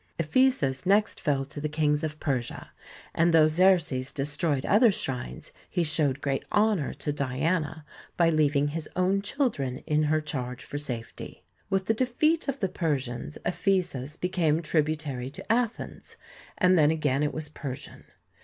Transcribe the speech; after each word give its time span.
Ephesus 0.17 0.83
next 0.83 1.19
fell 1.21 1.45
to 1.45 1.61
the 1.61 1.69
kings 1.69 2.03
of 2.03 2.19
Persia, 2.19 2.71
and 3.13 3.31
though 3.35 3.45
Xerxes 3.47 4.11
destroyed 4.11 4.65
other 4.65 4.91
shrines, 4.91 5.51
he 5.69 5.83
showed 5.83 6.21
great 6.21 6.43
honour 6.51 6.91
to 6.95 7.13
Diana 7.13 7.85
by 8.17 8.31
leaving 8.31 8.69
his 8.69 8.89
own 8.95 9.21
children 9.21 9.77
in 9.85 10.01
her 10.05 10.19
charge 10.19 10.65
for 10.65 10.79
safety. 10.79 11.43
With 11.69 11.85
the 11.85 11.93
defeat 11.93 12.47
of 12.47 12.61
the 12.61 12.67
Persians 12.69 13.37
Ephesus 13.45 14.17
became 14.17 14.63
tributary 14.63 15.29
to 15.29 15.51
Athens, 15.51 16.17
and 16.57 16.79
then 16.79 16.89
again 16.89 17.21
it 17.21 17.31
was 17.31 17.47
Persian. 17.49 18.05